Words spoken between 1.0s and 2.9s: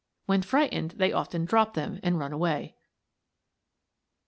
often drop them and run away.